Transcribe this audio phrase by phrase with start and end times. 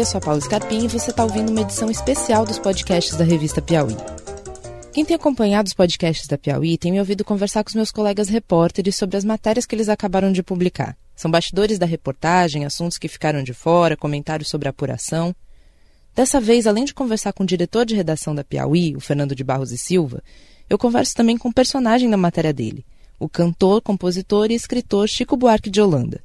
[0.00, 3.24] eu sou a Paula Scarpim e você está ouvindo uma edição especial dos podcasts da
[3.24, 3.94] revista Piauí.
[4.94, 8.30] Quem tem acompanhado os podcasts da Piauí tem me ouvido conversar com os meus colegas
[8.30, 10.96] repórteres sobre as matérias que eles acabaram de publicar.
[11.14, 15.36] São bastidores da reportagem, assuntos que ficaram de fora, comentários sobre a apuração.
[16.14, 19.44] Dessa vez, além de conversar com o diretor de redação da Piauí, o Fernando de
[19.44, 20.22] Barros e Silva,
[20.68, 22.86] eu converso também com o personagem da matéria dele,
[23.18, 26.22] o cantor, compositor e escritor Chico Buarque de Holanda.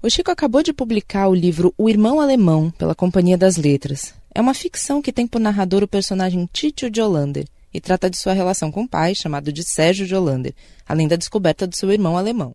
[0.00, 4.14] O Chico acabou de publicar o livro O Irmão Alemão, pela Companhia das Letras.
[4.32, 8.16] É uma ficção que tem por narrador o personagem Tito de Hollander e trata de
[8.16, 10.54] sua relação com o pai, chamado de Sérgio de Hollander,
[10.88, 12.54] além da descoberta do seu irmão alemão.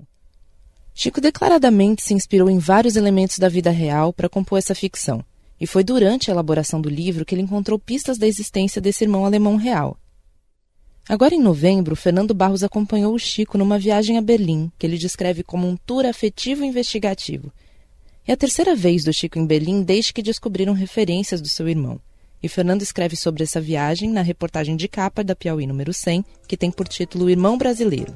[0.93, 5.21] Chico declaradamente se inspirou em vários elementos da vida real para compor essa ficção,
[5.59, 9.25] e foi durante a elaboração do livro que ele encontrou pistas da existência desse irmão
[9.25, 9.97] alemão real.
[11.07, 15.43] Agora, em novembro, Fernando Barros acompanhou o Chico numa viagem a Berlim, que ele descreve
[15.43, 17.51] como um tour afetivo investigativo.
[18.25, 21.99] É a terceira vez do Chico em Berlim desde que descobriram referências do seu irmão.
[22.41, 26.55] E Fernando escreve sobre essa viagem na reportagem de capa da Piauí número 100, que
[26.55, 28.13] tem por título Irmão Brasileiro.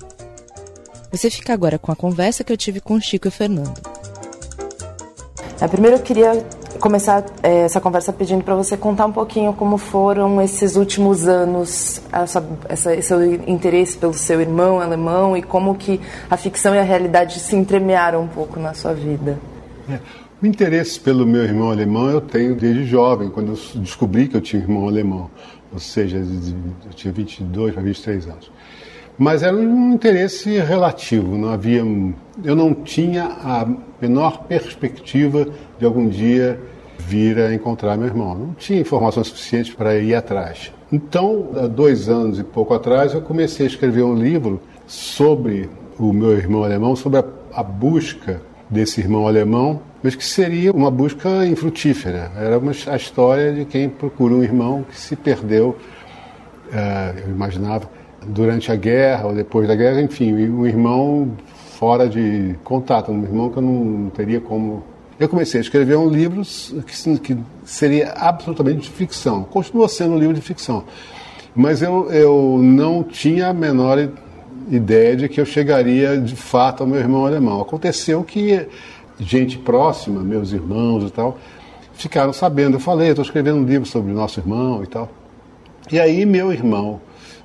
[1.12, 3.82] Você fica agora com a conversa que eu tive com Chico e Fernando.
[5.60, 6.34] É, primeiro eu queria
[6.78, 12.02] começar é, essa conversa pedindo para você contar um pouquinho como foram esses últimos anos,
[12.12, 13.14] essa, essa, esse
[13.48, 18.22] interesse pelo seu irmão alemão e como que a ficção e a realidade se entremearam
[18.24, 19.38] um pouco na sua vida.
[19.90, 20.00] É.
[20.42, 24.42] O interesse pelo meu irmão alemão eu tenho desde jovem, quando eu descobri que eu
[24.42, 25.32] tinha um irmão alemão,
[25.74, 28.52] ou seja, eu tinha 22 para 23 anos.
[29.18, 31.84] Mas era um interesse relativo, não havia,
[32.44, 33.68] eu não tinha a
[34.00, 35.48] menor perspectiva
[35.80, 36.60] de algum dia
[37.00, 38.36] vir a encontrar meu irmão.
[38.36, 40.72] Não tinha informação suficiente para ir atrás.
[40.92, 46.14] Então, há dois anos e pouco atrás, eu comecei a escrever um livro sobre o
[46.14, 51.46] meu irmão alemão, sobre a, a busca desse irmão alemão, mas que seria uma busca
[51.46, 52.32] infrutífera.
[52.38, 55.76] Era uma, a história de quem procura um irmão que se perdeu,
[56.68, 57.90] uh, eu imaginava,
[58.26, 61.32] durante a guerra ou depois da guerra, enfim, um irmão
[61.78, 64.84] fora de contato, um irmão que eu não teria como.
[65.20, 69.44] Eu comecei a escrever um livro que, que seria absolutamente de ficção.
[69.44, 70.84] Continua sendo um livro de ficção.
[71.56, 74.10] Mas eu, eu não tinha a menor
[74.70, 77.62] ideia de que eu chegaria de fato ao meu irmão alemão.
[77.62, 78.68] Aconteceu que
[79.20, 81.38] gente próxima, meus irmãos e tal,
[81.94, 82.76] ficaram sabendo.
[82.76, 85.10] Eu falei, estou escrevendo um livro sobre o nosso irmão e tal.
[85.92, 87.02] E aí meu irmão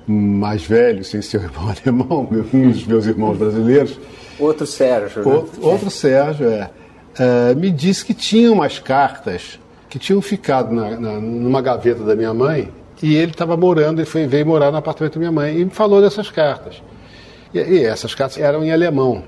[0.07, 3.99] mais velho, sem ser o irmão alemão, um dos meus irmãos brasileiros.
[4.39, 5.25] Outro Sérgio.
[5.25, 5.33] Né?
[5.33, 6.71] Outro, outro Sérgio, é,
[7.19, 9.59] é, Me disse que tinha umas cartas
[9.89, 12.71] que tinham ficado na, na, numa gaveta da minha mãe
[13.03, 15.71] e ele estava morando, ele foi, veio morar no apartamento da minha mãe e me
[15.71, 16.83] falou dessas cartas.
[17.53, 19.25] E, e essas cartas eram em alemão.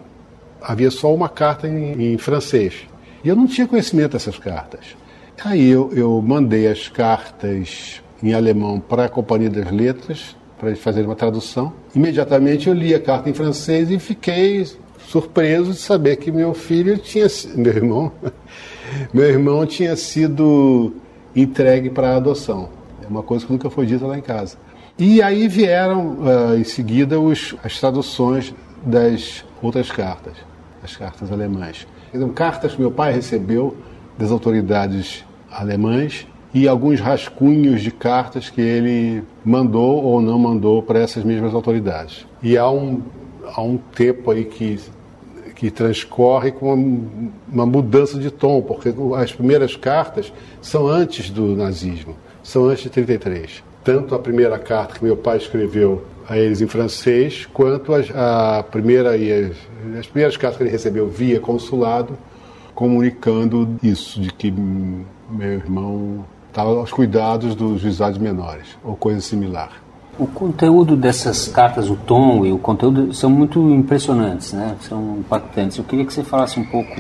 [0.63, 2.87] Havia só uma carta em, em francês.
[3.23, 4.97] E eu não tinha conhecimento dessas cartas.
[5.45, 11.05] Aí eu, eu mandei as cartas em alemão para a Companhia das Letras, para fazer
[11.05, 11.73] uma tradução.
[11.95, 14.67] Imediatamente eu li a carta em francês e fiquei
[15.07, 18.13] surpreso de saber que meu filho tinha, meu irmão,
[19.13, 20.95] meu irmão tinha sido
[21.35, 22.69] entregue para adoção.
[23.03, 24.57] É uma coisa que nunca foi dita lá em casa.
[24.99, 28.55] E aí vieram uh, em seguida os, as traduções
[28.85, 30.35] das outras cartas,
[30.83, 31.87] as cartas alemãs.
[32.13, 33.77] Então, cartas que meu pai recebeu
[34.17, 41.01] das autoridades alemãs e alguns rascunhos de cartas que ele mandou ou não mandou para
[41.01, 42.25] essas mesmas autoridades.
[42.41, 43.03] E há um,
[43.45, 44.79] há um tempo aí que,
[45.57, 50.33] que transcorre com uma, uma mudança de tom, porque as primeiras cartas
[50.63, 53.65] são antes do nazismo, são antes de 33.
[53.83, 59.17] Tanto a primeira carta que meu pai escreveu a eles em francês, quanto a, primeira
[59.17, 59.57] e as,
[59.99, 62.17] as primeiras cartas que ele recebeu via consulado,
[62.75, 69.71] comunicando isso, de que meu irmão estava aos cuidados dos juizados menores, ou coisa similar.
[70.17, 74.77] O conteúdo dessas cartas, o tom e o conteúdo são muito impressionantes, né?
[74.83, 75.77] São impactantes.
[75.79, 76.95] Eu queria que você falasse um pouco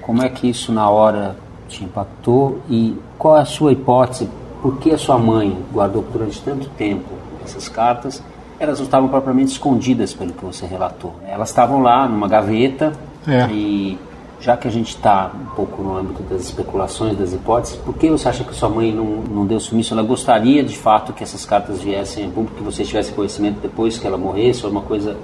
[0.00, 1.36] como é que isso na hora
[1.68, 4.30] te impactou e qual é a sua hipótese,
[4.62, 7.10] por que a sua mãe guardou durante tanto tempo
[7.44, 8.22] essas cartas?
[8.60, 11.14] Elas não estavam propriamente escondidas, pelo que você relatou.
[11.20, 11.32] Né?
[11.32, 12.92] Elas estavam lá numa gaveta
[13.26, 13.48] é.
[13.50, 13.98] e
[14.44, 18.10] já que a gente está um pouco no âmbito das especulações, das hipóteses, por que
[18.10, 19.94] você acha que sua mãe não, não deu sumiço?
[19.94, 23.96] Ela gostaria de fato que essas cartas viessem a público, que você tivesse conhecimento depois
[23.96, 25.16] que ela morresse, ou uma coisa.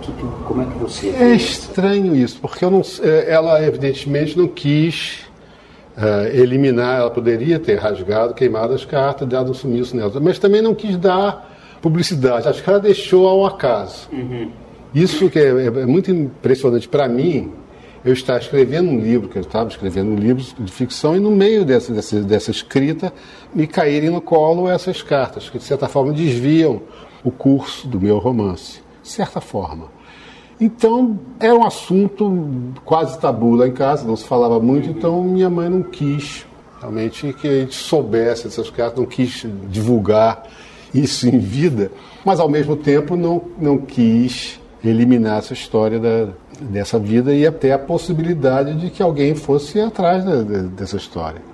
[0.00, 0.10] Que,
[0.46, 1.10] como é que você.
[1.10, 5.26] É estranho isso, porque não, é, ela evidentemente não quis
[5.98, 10.62] uh, eliminar, ela poderia ter rasgado, queimado as cartas, dado um sumiço nelas, mas também
[10.62, 11.52] não quis dar
[11.82, 12.48] publicidade.
[12.48, 14.08] Acho que ela deixou ao acaso.
[14.10, 14.50] Uhum.
[14.94, 17.52] Isso que é, é muito impressionante para mim
[18.04, 21.30] eu estar escrevendo um livro, que eu estava escrevendo um livro de ficção, e no
[21.30, 23.12] meio dessa, dessa, dessa escrita
[23.54, 26.82] me caírem no colo essas cartas, que de certa forma desviam
[27.22, 29.86] o curso do meu romance, de certa forma.
[30.60, 35.50] Então, era um assunto quase tabu lá em casa, não se falava muito, então minha
[35.50, 36.46] mãe não quis
[36.80, 40.44] realmente que a gente soubesse dessas cartas, não quis divulgar
[40.92, 41.90] isso em vida,
[42.24, 46.28] mas ao mesmo tempo não, não quis eliminar essa história da,
[46.62, 51.52] dessa vida e até a possibilidade de que alguém fosse atrás da, dessa história.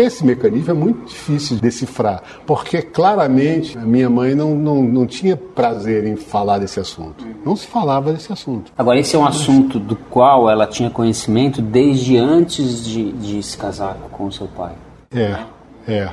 [0.00, 5.06] Esse mecanismo é muito difícil de decifrar, porque claramente a minha mãe não, não, não
[5.06, 7.24] tinha prazer em falar desse assunto.
[7.44, 8.72] Não se falava desse assunto.
[8.76, 13.56] Agora, esse é um assunto do qual ela tinha conhecimento desde antes de, de se
[13.56, 14.72] casar com o seu pai.
[15.14, 15.38] É,
[15.86, 16.10] é.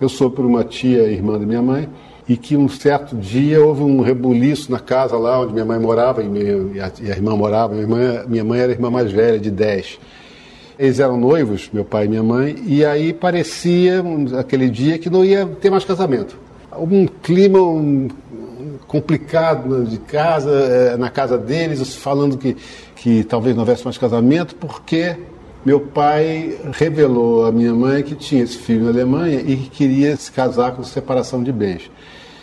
[0.00, 1.88] Eu sou por uma tia, irmã da minha mãe,
[2.32, 6.22] e que um certo dia houve um rebuliço na casa lá onde minha mãe morava
[6.22, 7.74] e, minha, e a irmã morava.
[7.74, 9.98] Minha mãe, minha mãe era a irmã mais velha, de 10.
[10.78, 14.02] Eles eram noivos, meu pai e minha mãe, e aí parecia
[14.38, 16.34] aquele dia que não ia ter mais casamento.
[16.74, 18.08] Um clima um,
[18.86, 22.56] complicado de casa, eh, na casa deles, falando que,
[22.96, 25.16] que talvez não houvesse mais casamento, porque
[25.66, 30.16] meu pai revelou à minha mãe que tinha esse filho na Alemanha e que queria
[30.16, 31.90] se casar com separação de bens.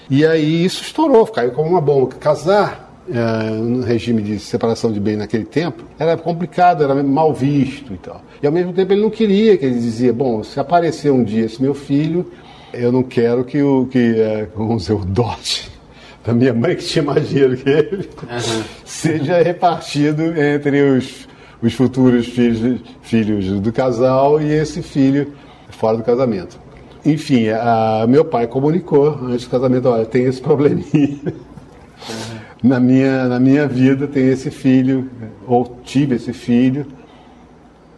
[0.09, 2.15] E aí isso estourou, caiu como uma bomba.
[2.15, 7.94] Casar é, no regime de separação de bens naquele tempo era complicado, era mal visto
[7.94, 8.21] e tal.
[8.41, 11.45] E ao mesmo tempo ele não queria, que ele dizia, bom, se aparecer um dia
[11.45, 12.31] esse meu filho,
[12.73, 15.69] eu não quero que o, que, é, vamos dizer, o dote
[16.25, 18.63] da minha mãe, que tinha mais dinheiro que ele, uhum.
[18.85, 21.29] seja repartido entre os
[21.61, 25.33] os futuros filhos, filhos do casal e esse filho
[25.69, 26.59] fora do casamento.
[27.05, 31.19] Enfim, a, meu pai comunicou antes do casamento, olha, tem esse probleminha.
[31.23, 32.39] Uhum.
[32.61, 35.09] Na, minha, na minha vida tem esse filho,
[35.47, 36.85] ou tive esse filho.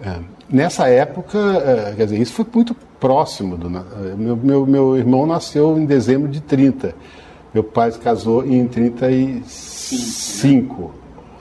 [0.03, 0.19] É.
[0.49, 3.57] Nessa época, é, quer dizer, isso foi muito próximo.
[3.57, 6.93] Do, meu, meu, meu irmão nasceu em dezembro de 30.
[7.53, 10.93] Meu pai se casou em 35.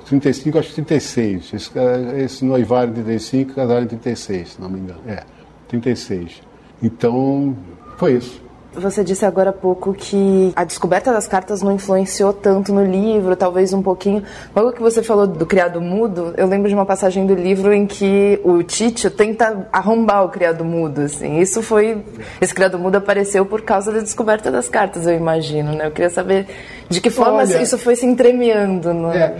[0.07, 1.55] 35, acho que 36.
[1.55, 1.71] Esse,
[2.19, 5.01] esse noivário em 35, casaram em 36, se não me engano.
[5.07, 5.23] É,
[5.69, 6.43] 36.
[6.83, 7.57] Então,
[7.97, 8.51] foi isso.
[8.73, 13.35] Você disse agora há pouco que a descoberta das cartas não influenciou tanto no livro,
[13.35, 14.23] talvez um pouquinho.
[14.55, 17.85] Logo que você falou do criado mudo, eu lembro de uma passagem do livro em
[17.85, 21.01] que o Tito tenta arrombar o criado mudo.
[21.01, 21.41] Assim.
[21.41, 21.99] Isso foi.
[22.41, 25.73] Esse criado mudo apareceu por causa da descoberta das cartas, eu imagino.
[25.73, 25.87] Né?
[25.87, 26.47] Eu queria saber
[26.89, 28.95] de que forma Olha, isso foi se entremeando.
[28.95, 29.11] No...
[29.11, 29.37] É,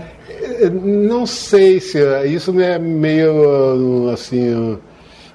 [0.69, 4.77] não sei se isso é meio assim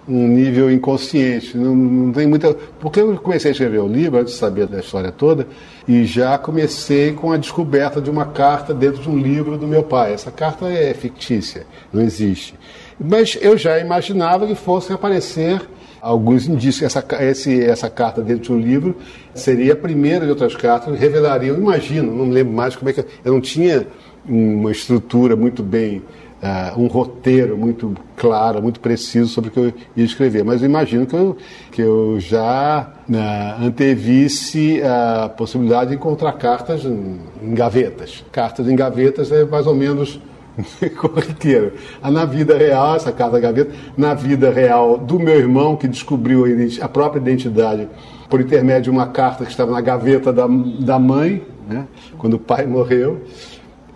[0.09, 1.57] um nível inconsciente.
[1.57, 2.55] Não, não, tem muita.
[2.81, 5.47] Porque eu comecei a escrever o livro antes de saber da história toda
[5.87, 9.83] e já comecei com a descoberta de uma carta dentro de um livro do meu
[9.83, 10.13] pai.
[10.13, 12.55] Essa carta é fictícia, não existe.
[12.99, 15.61] Mas eu já imaginava que fossem aparecer
[16.01, 16.83] alguns indícios.
[16.83, 18.97] Essa, esse, essa carta dentro de um livro
[19.35, 21.57] seria a primeira de outras cartas revelariam.
[21.57, 23.05] Imagino, não lembro mais como é que.
[23.25, 23.87] Eu não tinha
[24.29, 26.03] uma estrutura muito bem,
[26.47, 30.45] uh, um roteiro muito claro, muito preciso sobre o que eu ia escrever.
[30.45, 31.37] Mas eu imagino que eu,
[31.73, 37.19] que eu já uh, antevisse a possibilidade de encontrar cartas em,
[37.55, 38.25] gavetas.
[38.31, 40.21] Cartas em gavetas é mais ou menos
[40.97, 41.73] corriqueiro.
[42.03, 46.45] Ah, na vida real, essa carta gaveta, na vida real do meu irmão que descobriu
[46.45, 47.89] a, a própria identidade
[48.29, 50.47] por intermédio de uma carta que estava na gaveta da,
[50.81, 51.87] da mãe, né,
[52.19, 53.23] quando o pai morreu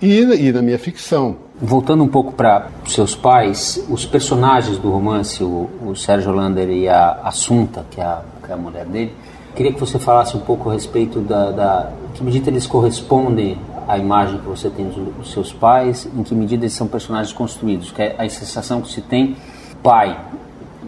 [0.00, 1.36] e, e na minha ficção.
[1.62, 6.88] Voltando um pouco para seus pais, os personagens do romance, o, o Sérgio Lander e
[6.88, 9.14] a Assunta, que é a, que é a mulher dele,
[9.54, 13.98] queria que você falasse um pouco a respeito da, da que medida eles correspondem à
[13.98, 18.00] imagem que você tem dos seus pais, em que medida eles são personagens construídos, que
[18.00, 19.36] é a sensação que se tem
[19.82, 20.18] pai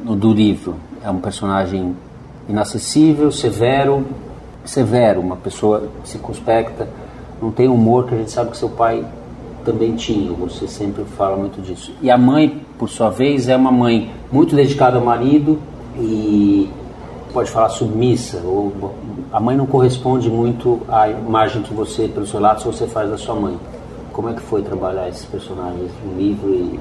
[0.02, 1.96] no, do livro é um personagem
[2.48, 4.06] inacessível, severo,
[4.64, 6.88] severo, uma pessoa circunspecta,
[7.40, 9.04] não tem humor que a gente sabe que seu pai
[9.64, 11.92] também tinha, você sempre fala muito disso.
[12.02, 15.58] E a mãe, por sua vez, é uma mãe muito dedicada ao marido
[15.96, 16.70] e
[17.32, 18.72] pode falar submissa, ou
[19.32, 23.16] a mãe não corresponde muito à imagem que você, pelo seu lado, você faz da
[23.16, 23.56] sua mãe.
[24.12, 26.78] Como é que foi trabalhar esses personagens no livro e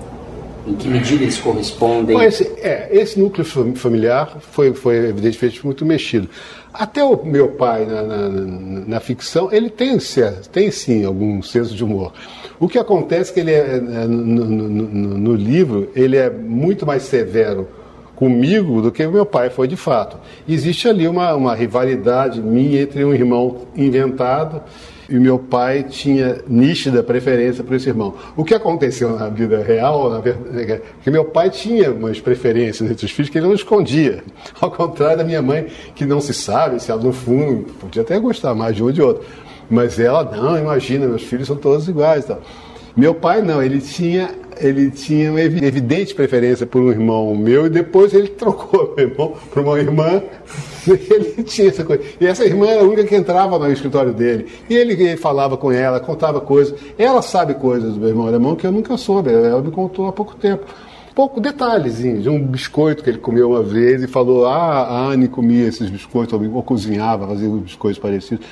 [0.66, 2.16] em que medida eles correspondem?
[2.16, 6.30] Bom, esse, é, esse núcleo familiar foi, foi evidentemente muito mexido.
[6.74, 8.30] Até o meu pai na, na,
[8.88, 9.98] na ficção, ele tem,
[10.52, 12.14] tem sim algum senso de humor.
[12.60, 16.86] O que acontece é que ele é, é no, no, no, livro, ele é muito
[16.86, 17.68] mais severo
[18.16, 20.18] comigo do que o meu pai foi de fato.
[20.48, 24.62] Existe ali uma, uma rivalidade minha entre um irmão inventado
[25.12, 28.16] e meu pai tinha nítida preferência por esse irmão.
[28.38, 32.90] O que aconteceu na vida real, na verdade, é que meu pai tinha umas preferências
[32.90, 34.24] entre os filhos que ele não escondia.
[34.62, 38.18] Ao contrário da minha mãe, que não se sabe se ela no fundo podia até
[38.20, 39.26] gostar mais de um ou de outro.
[39.70, 42.26] Mas ela, não, imagina, meus filhos são todos iguais.
[42.96, 44.30] Meu pai não, ele tinha,
[44.62, 49.34] ele tinha uma evidente preferência por um irmão meu e depois ele trocou meu irmão
[49.52, 50.22] por uma irmã.
[50.88, 52.04] Ele tinha essa coisa.
[52.20, 54.48] E essa irmã era a única que entrava no escritório dele.
[54.68, 56.74] E ele, ele falava com ela, contava coisas.
[56.98, 59.32] Ela sabe coisas do meu irmão alemão que eu nunca soube.
[59.32, 60.66] Ela me contou há pouco tempo
[61.14, 65.28] pouco detalhezinho de um biscoito que ele comeu uma vez e falou: Ah, a Anne
[65.28, 68.46] comia esses biscoitos, ou cozinhava, fazia biscoitos parecidos.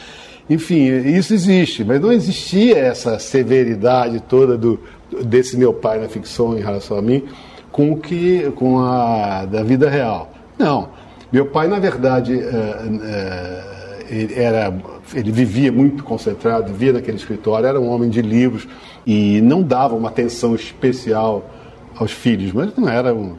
[0.50, 4.80] Enfim, isso existe, mas não existia essa severidade toda do,
[5.24, 7.24] desse meu pai na ficção em relação a mim
[7.72, 10.32] com o que com a da vida real.
[10.58, 10.90] Não,
[11.32, 14.74] meu pai na verdade é, ele era
[15.14, 18.68] ele vivia muito concentrado, vivia naquele escritório, era um homem de livros
[19.06, 21.48] e não dava uma atenção especial
[21.96, 23.36] aos filhos, mas não era um,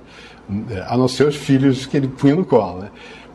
[0.86, 2.88] a não ser os filhos que ele punha no colo, né?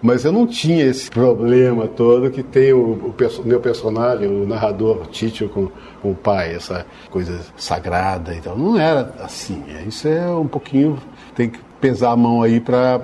[0.05, 5.07] Mas eu não tinha esse problema todo que tem o, o meu personagem, o narrador
[5.07, 5.67] Tito com,
[5.99, 8.35] com, o pai, essa coisa sagrada.
[8.35, 9.63] Então não era assim.
[9.87, 10.99] Isso é um pouquinho.
[11.33, 13.01] Tem que pesar a mão aí para.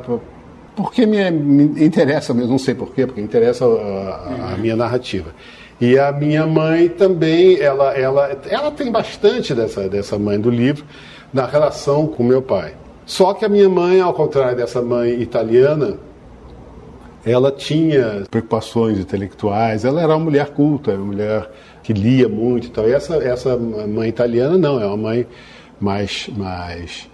[0.75, 5.33] Porque me, me, interessa mesmo, não sei porquê, porque interessa a, a, minha narrativa.
[5.81, 10.85] E a minha mãe também, ela, ela, ela tem bastante dessa, dessa mãe do livro
[11.33, 12.75] na relação com meu pai.
[13.07, 15.97] Só que a minha mãe, ao contrário dessa mãe italiana,
[17.25, 21.51] ela tinha preocupações intelectuais, ela era uma mulher culta, uma mulher
[21.83, 22.87] que lia muito e tal.
[22.87, 25.27] E essa, essa mãe italiana não, é uma mãe
[25.79, 27.09] mais, mais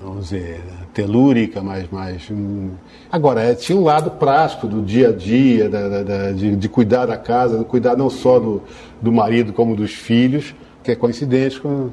[0.00, 0.60] vamos dizer,
[0.94, 1.90] telúrica, mais.
[1.90, 2.70] mais hum.
[3.10, 7.06] Agora, é, tinha um lado prático do dia a dia, da, da, de, de, cuidar
[7.06, 8.62] da casa, de cuidar não só do,
[9.00, 11.90] do marido como dos filhos, que é coincidente com.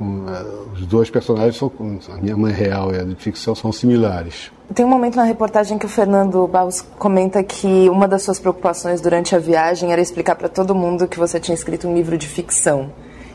[0.00, 1.72] Os dois personagens são,
[2.12, 4.52] a minha mãe real e a de ficção são similares.
[4.74, 9.00] Tem um momento na reportagem que o Fernando Barros comenta que uma das suas preocupações
[9.00, 12.28] durante a viagem era explicar para todo mundo que você tinha escrito um livro de
[12.28, 12.92] ficção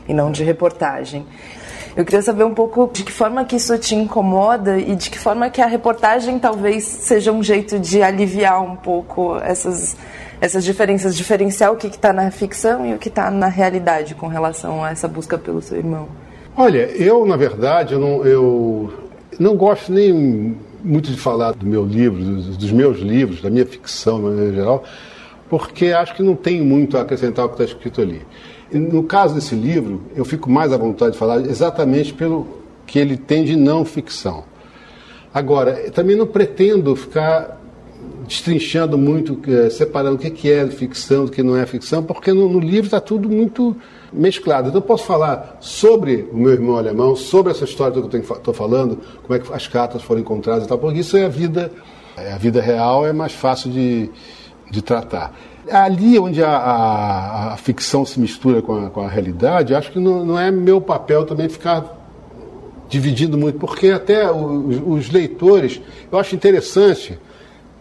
[0.08, 1.26] e não de reportagem.
[1.96, 5.18] Eu queria saber um pouco de que forma que isso te incomoda e de que
[5.18, 9.96] forma que a reportagem talvez seja um jeito de aliviar um pouco essas,
[10.40, 14.26] essas diferenças, diferenciar o que está na ficção e o que está na realidade com
[14.26, 16.08] relação a essa busca pelo seu irmão.
[16.56, 18.94] Olha, eu na verdade eu não, eu
[19.40, 23.66] não gosto nem muito de falar do meu livro, dos, dos meus livros, da minha
[23.66, 24.84] ficção, de maneira geral,
[25.50, 28.22] porque acho que não tem muito a acrescentar o que está escrito ali.
[28.70, 32.46] No caso desse livro, eu fico mais à vontade de falar exatamente pelo
[32.86, 34.44] que ele tem de não ficção.
[35.32, 37.60] Agora, também não pretendo ficar
[38.28, 42.48] destrinchando muito, eh, separando o que é ficção do que não é ficção, porque no,
[42.48, 43.76] no livro está tudo muito
[44.14, 44.68] mesclado.
[44.68, 48.98] Então posso falar sobre o meu irmão alemão, sobre essa história que eu estou falando,
[49.22, 51.72] como é que as cartas foram encontradas e tal, porque isso é a vida,
[52.16, 54.10] é a vida real, é mais fácil de,
[54.70, 55.34] de tratar.
[55.70, 59.98] Ali onde a, a, a ficção se mistura com a, com a realidade, acho que
[59.98, 62.02] não, não, é meu papel também ficar
[62.88, 65.80] dividindo muito, porque até os, os leitores,
[66.12, 67.18] eu acho interessante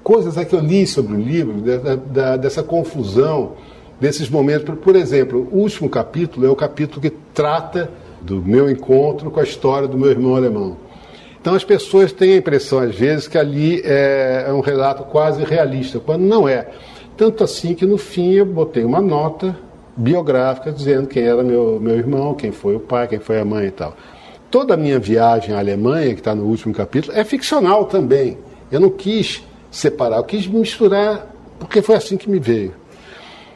[0.01, 3.53] coisas que eu li sobre o livro, da, da, dessa confusão
[4.03, 4.77] desses momentos.
[4.79, 7.89] Por exemplo, o último capítulo é o capítulo que trata
[8.21, 10.75] do meu encontro com a história do meu irmão alemão.
[11.39, 15.41] Então as pessoas têm a impressão, às vezes, que ali é, é um relato quase
[15.45, 16.67] realista, quando não é.
[17.15, 19.57] Tanto assim que no fim eu botei uma nota
[19.95, 23.67] biográfica dizendo quem era meu, meu irmão, quem foi o pai, quem foi a mãe
[23.67, 23.95] e tal.
[24.51, 28.37] Toda a minha viagem à Alemanha, que está no último capítulo, é ficcional também.
[28.69, 32.82] Eu não quis separar, eu quis misturar, porque foi assim que me veio.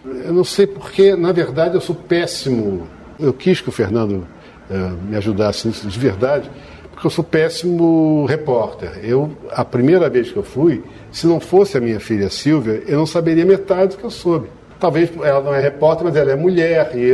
[0.06, 2.88] Eu não sei porque, na verdade, eu sou péssimo.
[3.20, 4.27] Eu quis que o Fernando
[4.70, 6.50] uh, me ajudasse nisso de verdade,
[6.92, 9.00] porque eu sou péssimo repórter.
[9.04, 13.00] Eu, a primeira vez que eu fui, se não fosse a minha filha Silvia, eu
[13.00, 14.48] não saberia metade do que eu soube.
[14.80, 17.13] Talvez ela não é repórter, mas ela é mulher, e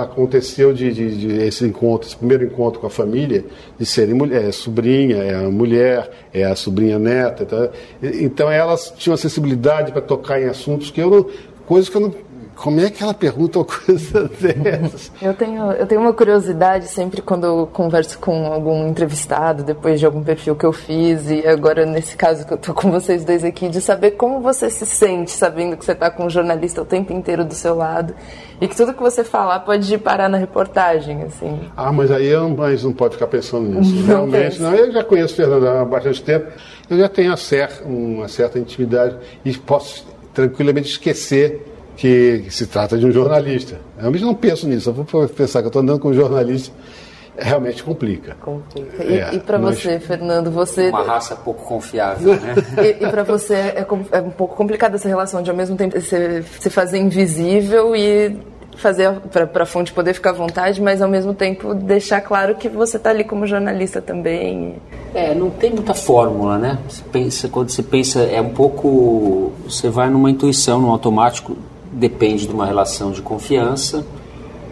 [0.00, 3.44] aconteceu de, de, de, esse encontro, esse primeiro encontro com a família,
[3.78, 7.44] de serem mulher, é sobrinha, é a mulher, é a sobrinha neta.
[7.44, 7.68] Tá?
[8.02, 11.26] Então elas tinham sensibilidade para tocar em assuntos que eu não,
[11.68, 12.28] coisas que eu não.
[12.56, 15.12] Como é que ela pergunta uma coisa dessas?
[15.22, 20.06] Eu tenho, eu tenho uma curiosidade sempre quando eu converso com algum entrevistado, depois de
[20.06, 23.44] algum perfil que eu fiz, e agora nesse caso que eu tô com vocês dois
[23.44, 26.84] aqui, de saber como você se sente sabendo que você está com um jornalista o
[26.84, 28.12] tempo inteiro do seu lado
[28.60, 31.60] e que tudo que você falar pode parar na reportagem, assim.
[31.76, 33.94] Ah, mas aí eu, mas não pode ficar pensando nisso.
[33.94, 34.74] Não Realmente, não.
[34.74, 36.50] Eu já conheço o Fernando há bastante tempo,
[36.90, 37.32] eu já tenho
[37.84, 41.66] uma certa intimidade e posso tranquilamente esquecer
[41.96, 43.74] que, se trata de um jornalista.
[43.96, 46.72] Eu realmente não penso nisso, eu vou pensar que eu estou andando com um jornalista
[47.40, 48.34] realmente complica.
[48.40, 49.04] Complica.
[49.04, 50.88] E, é, e para você, Fernando, você.
[50.88, 52.54] Uma raça pouco confiável, né?
[52.82, 56.00] e, e para você é, é, um pouco complicada essa relação de ao mesmo tempo
[56.00, 58.36] se, se fazer invisível e
[58.76, 62.68] fazer para a fonte poder ficar à vontade, mas ao mesmo tempo deixar claro que
[62.68, 64.76] você está ali como jornalista também.
[65.14, 66.78] É, não tem muita fórmula, né?
[66.88, 69.52] Você pensa, quando você pensa, é um pouco.
[69.64, 71.56] Você vai numa intuição, num automático,
[71.92, 74.04] depende de uma relação de confiança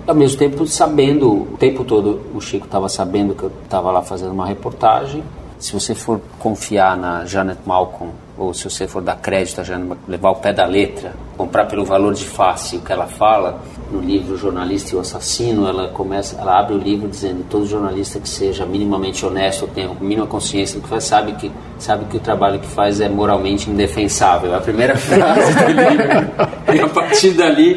[0.07, 4.03] ao mesmo tempo sabendo, o tempo todo o Chico estava sabendo que eu estava lá
[4.03, 5.23] fazendo uma reportagem.
[5.59, 9.99] Se você for confiar na Janet Malcolm, ou se você for dar crédito a Janet,
[10.07, 14.01] levar o pé da letra, comprar pelo valor de face o que ela fala, no
[14.01, 18.19] livro O Jornalista e o Assassino, ela começa, ela abre o livro dizendo todo jornalista
[18.19, 22.17] que seja minimamente honesto, tenha a mínima consciência do que faz, sabe que sabe que
[22.17, 24.53] o trabalho que faz é moralmente indefensável.
[24.53, 26.75] É a primeira frase do livro.
[26.75, 27.77] E a partir dali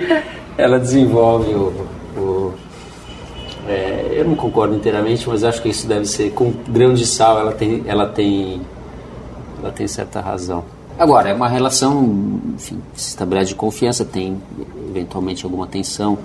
[0.57, 2.53] ela desenvolve o
[3.69, 7.39] é, eu não concordo inteiramente, mas acho que isso deve ser com grão de sal.
[7.39, 8.61] Ela tem, ela tem,
[9.61, 10.63] ela tem certa razão.
[10.97, 14.03] Agora é uma relação, enfim, se estabelece de confiança.
[14.03, 14.41] Tem
[14.89, 16.17] eventualmente alguma tensão.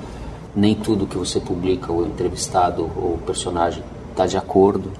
[0.54, 4.90] Nem tudo que você publica, o entrevistado ou o personagem está de acordo.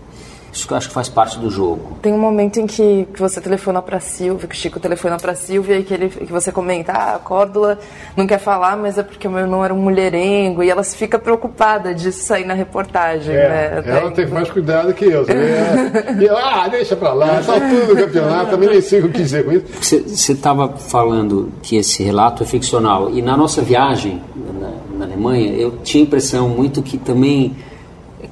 [0.55, 1.99] Isso que eu acho que faz parte do jogo.
[2.01, 5.35] Tem um momento em que, que você telefona para Silvia, que o Chico telefona para
[5.35, 7.77] Silvia e que, ele, que você comenta, ah, a Córdula
[8.17, 11.19] não quer falar, mas é porque o meu irmão era um mulherengo e ela fica
[11.19, 13.35] preocupada disso sair na reportagem.
[13.35, 13.99] É, né?
[13.99, 15.27] Ela tem mais cuidado que eu.
[15.27, 19.19] e eu, ah, deixa para lá, só tudo do campeonato, também nem sei o que
[19.19, 19.65] dizer com isso.
[19.81, 25.53] Você estava falando que esse relato é ficcional e na nossa viagem na, na Alemanha
[25.53, 27.57] eu tinha a impressão muito que também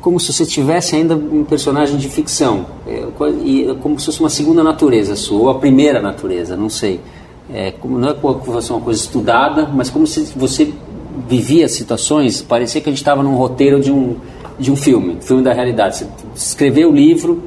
[0.03, 3.07] como se você tivesse ainda um personagem de ficção, é,
[3.45, 7.01] e como se fosse uma segunda natureza sua, ou a primeira natureza, não sei.
[7.53, 10.73] É, como, não é como uma coisa estudada, mas como se você
[11.29, 14.17] vivia situações, parecia que a gente estava num roteiro de um,
[14.59, 15.99] de um filme, filme da realidade.
[15.99, 17.43] Você escreveu o livro,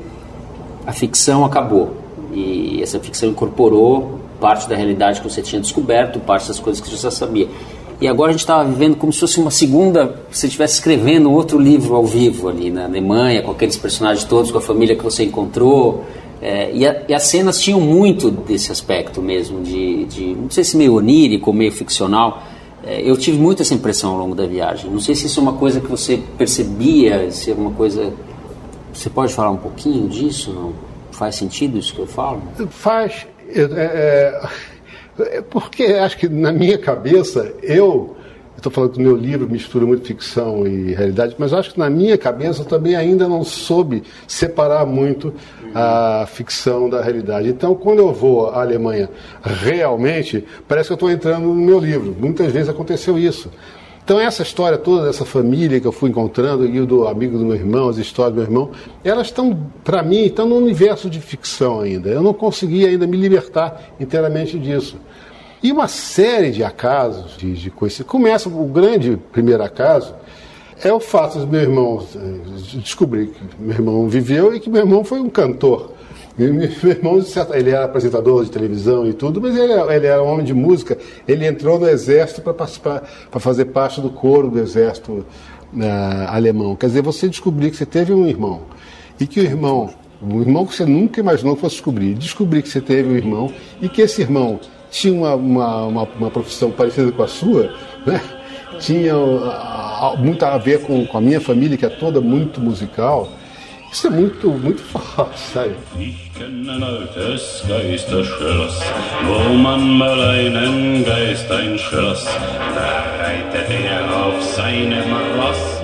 [0.87, 1.97] a ficção acabou,
[2.33, 6.89] e essa ficção incorporou parte da realidade que você tinha descoberto, parte das coisas que
[6.89, 7.47] você já sabia.
[7.99, 11.57] E agora a gente estava vivendo como se fosse uma segunda, você estivesse escrevendo outro
[11.57, 15.23] livro ao vivo ali na Alemanha, com aqueles personagens todos, com a família que você
[15.23, 16.03] encontrou.
[16.41, 20.63] É, e, a, e, as cenas tinham muito desse aspecto mesmo, de, de não sei
[20.63, 22.43] se meio onírico meio ficcional.
[22.83, 24.91] É, eu tive muito essa impressão ao longo da viagem.
[24.91, 28.11] Não sei se isso é uma coisa que você percebia, se é uma coisa.
[28.93, 30.51] Você pode falar um pouquinho disso?
[30.51, 30.73] Não?
[31.11, 32.41] Faz sentido isso que eu falo?
[32.69, 33.25] Faz.
[33.49, 34.49] É é
[35.49, 38.15] porque acho que na minha cabeça, eu
[38.57, 41.89] estou falando que o meu livro mistura muito ficção e realidade, mas acho que na
[41.89, 45.33] minha cabeça eu também ainda não soube separar muito
[45.73, 47.49] a ficção da realidade.
[47.49, 49.09] Então, quando eu vou à Alemanha,
[49.43, 52.15] realmente, parece que eu estou entrando no meu livro.
[52.17, 53.51] Muitas vezes aconteceu isso.
[54.05, 57.43] Então essa história toda dessa família que eu fui encontrando e o do amigo do
[57.43, 58.71] meu irmão, as histórias do meu irmão,
[59.03, 62.09] elas estão para mim estão no universo de ficção ainda.
[62.09, 64.97] Eu não consegui ainda me libertar inteiramente disso.
[65.63, 68.05] E uma série de acasos, de, de coisas.
[68.05, 70.13] Começa o grande primeiro acaso
[70.83, 74.81] é o fato de meu irmão eh, descobrir que meu irmão viveu e que meu
[74.81, 75.94] irmão foi um cantor.
[76.37, 76.47] Meu
[76.91, 80.53] irmão, ele era apresentador de televisão e tudo, mas ele, ele era um homem de
[80.53, 80.97] música.
[81.25, 85.25] Ele entrou no exército para participar, para fazer parte do coro do exército
[85.73, 86.75] uh, alemão.
[86.75, 88.63] Quer dizer, você descobrir que você teve um irmão
[89.17, 89.89] e que o irmão,
[90.21, 93.51] o irmão que você nunca imaginou que fosse descobrir, descobrir que você teve um irmão
[93.81, 94.59] e que esse irmão
[94.91, 97.73] tinha uma, uma, uma, uma profissão parecida com a sua,
[98.05, 98.21] né?
[98.79, 103.29] tinha uh, muito a ver com, com a minha família, que é toda muito musical.
[103.91, 105.75] Isso é muito, muito forte, sabe?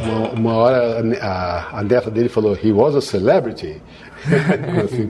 [0.04, 3.82] Uma, uma hora a, a neta dele falou, he was a celebrity.
[4.84, 5.10] assim,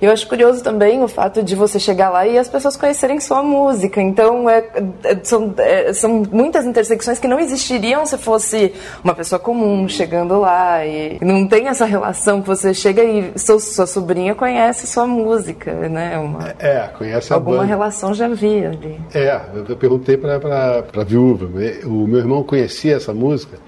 [0.00, 3.42] eu acho curioso também o fato de você chegar lá e as pessoas conhecerem sua
[3.42, 4.00] música.
[4.00, 4.64] Então, é,
[5.04, 10.38] é, são, é, são muitas intersecções que não existiriam se fosse uma pessoa comum chegando
[10.40, 10.84] lá.
[10.84, 15.72] E não tem essa relação que você chega e seu, sua sobrinha conhece sua música,
[15.88, 16.18] né?
[16.18, 17.68] Uma, é, conhece a Alguma banda.
[17.68, 19.00] relação já havia ali.
[19.14, 21.46] É, eu perguntei para a viúva.
[21.84, 23.58] O meu irmão conhecia essa música.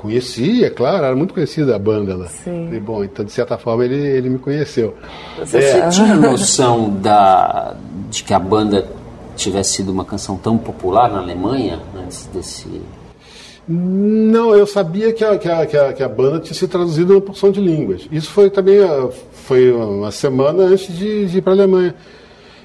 [0.00, 2.26] Conhecia, claro, era muito conhecida a banda lá.
[2.26, 2.72] Sim.
[2.72, 4.94] E, bom, então de certa forma ele, ele me conheceu.
[5.38, 5.88] Você é.
[5.90, 7.76] tinha noção da,
[8.08, 8.88] de que a banda
[9.36, 12.80] tivesse sido uma canção tão popular na Alemanha antes desse.
[13.68, 17.12] Não, eu sabia que a, que a, que a, que a banda tinha sido traduzida
[17.12, 18.08] em uma porção de línguas.
[18.10, 18.78] Isso foi também
[19.32, 21.94] foi uma semana antes de, de ir para a Alemanha.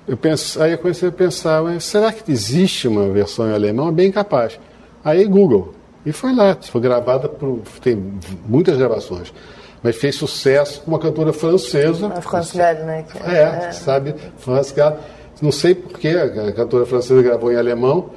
[0.08, 3.92] Eu penso, aí eu comecei a pensar, será que existe uma versão em alemão?
[3.92, 4.58] Bem capaz.
[5.04, 5.74] Aí Google.
[6.06, 7.62] E foi lá, foi gravada por.
[7.82, 8.02] tem
[8.48, 9.34] muitas gravações.
[9.82, 12.08] Mas fez sucesso com uma cantora francesa.
[12.08, 13.06] A France Gall, né?
[13.28, 14.16] É, é, sabe?
[14.38, 14.98] France Gall.
[15.42, 18.10] Não sei porquê, a cantora francesa gravou em alemão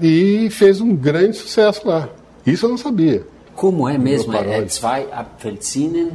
[0.00, 2.08] e fez um grande sucesso lá.
[2.46, 3.24] Isso eu não sabia.
[3.54, 4.34] Como é mesmo?
[4.34, 6.12] É Zwei Apfelsinen?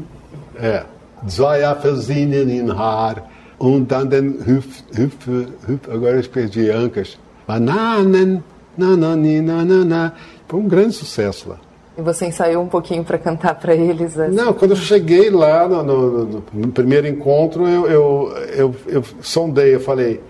[0.56, 0.86] É.
[1.28, 3.24] Zwei Apfelsinen in Haar.
[3.60, 5.28] Und dann den Hüpf, Hüpf,
[5.67, 7.17] Hüpf, agora eu perdi Ancas.
[7.46, 8.44] Bananen,
[8.76, 10.13] nananina,
[10.51, 11.57] Foi um grande sucesso lá.
[11.97, 14.19] E você ensaiou um pouquinho para cantar para eles?
[14.19, 14.35] Assim?
[14.35, 19.03] Não, quando eu cheguei lá no, no, no, no primeiro encontro, eu, eu, eu, eu,
[19.21, 20.21] sondei, eu falei,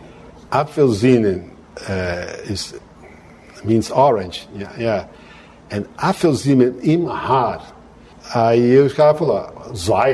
[0.52, 2.76] Apfelsinen uh, is,
[3.64, 5.08] means orange, yeah, yeah.
[5.72, 7.74] and Apfelsinen im Haar.
[8.32, 9.54] Aí os caras falaram,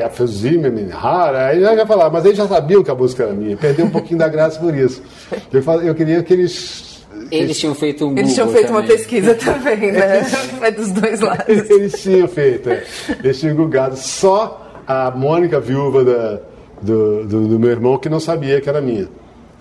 [0.06, 1.36] Apfelsinen im Haar.
[1.36, 3.92] Aí já ia falar, mas eles já sabiam que a música era minha, perdeu um
[3.92, 5.04] pouquinho da graça por isso.
[5.52, 6.87] Eu, eu queria que eles
[7.32, 8.82] eles tinham feito um Eles tinham feito também.
[8.82, 10.22] uma pesquisa também, né?
[10.62, 11.70] É dos dois lados.
[11.70, 12.84] Eles tinham feito, é.
[13.24, 13.96] Eles tinham gugado.
[13.98, 16.40] Só a Mônica, viúva da,
[16.82, 19.08] do, do, do, meu irmão, que não sabia que era minha.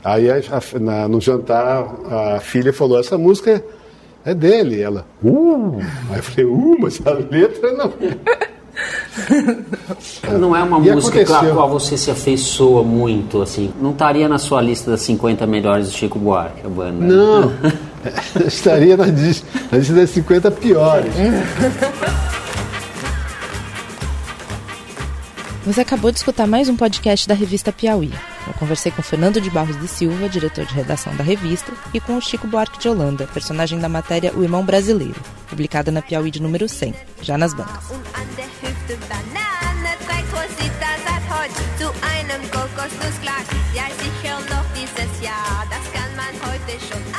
[0.05, 0.41] Aí, a,
[0.81, 3.63] na, no jantar, a filha falou: essa música
[4.25, 4.81] é dele.
[4.81, 5.79] Ela, uh!
[6.11, 7.93] Aí eu falei: uh, mas a letra não.
[10.39, 13.73] Não é uma e música com a qual você se afeiçoa muito, assim.
[13.81, 17.05] Não estaria na sua lista das 50 melhores do Chico Buarque, a banda.
[17.05, 17.53] Não,
[18.47, 21.13] estaria na lista, na lista das 50 piores.
[25.65, 28.13] Você acabou de escutar mais um podcast da revista Piauí.
[28.47, 32.17] Eu conversei com Fernando de Barros de Silva, diretor de redação da revista, e com
[32.17, 36.41] o Chico Buarque de Holanda, personagem da matéria O Irmão Brasileiro, publicada na Piauí de
[36.41, 37.85] número 100, já nas bancas.
[38.87, 43.47] gepresste Banane, trägt Rosita seit heute zu einem Kokosnussglas.
[43.75, 47.16] Ja, sicher noch dieses Jahr, das kann man heute schon